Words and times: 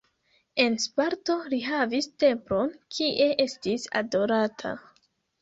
En 0.61 0.77
Sparto 0.85 1.35
li 1.51 1.59
havis 1.65 2.07
templon, 2.23 2.73
kie 2.97 3.29
estis 3.47 3.87
adorata. 4.03 4.75